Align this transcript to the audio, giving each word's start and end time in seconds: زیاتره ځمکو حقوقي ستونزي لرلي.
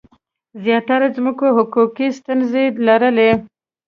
زیاتره 0.63 1.07
ځمکو 1.15 1.47
حقوقي 1.57 2.07
ستونزي 2.19 2.65
لرلي. 2.87 3.29